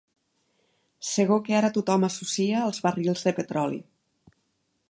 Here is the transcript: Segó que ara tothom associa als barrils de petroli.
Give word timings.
Segó 1.09 1.37
que 1.49 1.55
ara 1.59 1.71
tothom 1.77 2.09
associa 2.09 2.65
als 2.65 2.83
barrils 2.89 3.27
de 3.29 3.39
petroli. 3.41 3.83